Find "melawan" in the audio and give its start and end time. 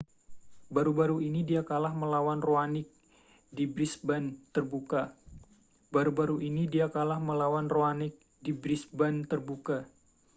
2.01-2.39